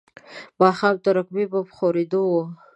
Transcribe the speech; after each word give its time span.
ماښام 0.61 0.95
تروږمۍ 1.03 1.45
په 1.51 1.59
خورېدو 1.75 2.21
وه. 2.31 2.43